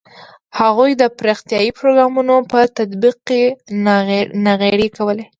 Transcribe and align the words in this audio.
هغوی 0.59 0.91
د 1.01 1.03
پراختیايي 1.19 1.71
پروګرامونو 1.79 2.35
په 2.51 2.59
تطبیق 2.77 3.17
کې 3.27 3.41
ناغېړي 4.45 4.87
کوله. 4.97 5.23